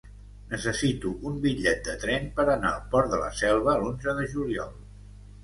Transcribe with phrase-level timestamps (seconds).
[0.51, 4.75] Necessito un bitllet de tren per anar al Port de la Selva l'onze de juliol.